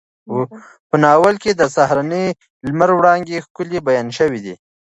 په 0.89 0.95
ناول 1.03 1.35
کې 1.43 1.51
د 1.55 1.61
سهارني 1.75 2.25
لمر 2.67 2.89
وړانګې 2.95 3.43
ښکلې 3.45 3.79
بیان 3.87 4.07
شوې 4.17 4.39
دي. 4.45 4.55